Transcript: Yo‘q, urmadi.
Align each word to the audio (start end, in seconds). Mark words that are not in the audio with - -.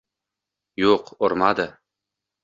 Yo‘q, 0.83 1.11
urmadi. 1.27 1.67